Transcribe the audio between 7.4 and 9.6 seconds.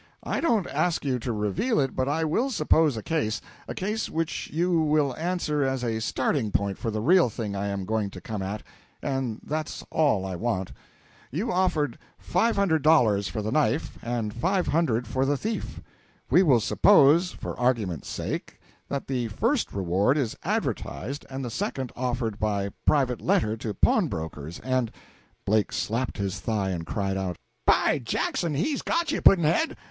I am going to come at, and